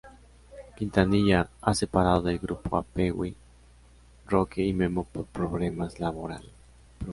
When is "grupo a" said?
2.39-2.81